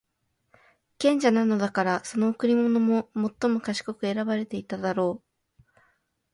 [0.97, 5.67] 賢者なのだから、その贈り物も最も賢く選ばていただろう。